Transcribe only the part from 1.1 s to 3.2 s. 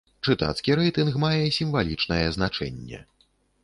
мае сімвалічнае значэнне.